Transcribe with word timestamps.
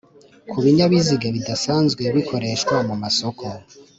ku 0.49 0.57
binyabiziga 0.63 1.27
bidasanzwe 1.35 2.01
bikoreshwa 2.15 2.75
mu 2.87 2.95
masoko 3.01 3.45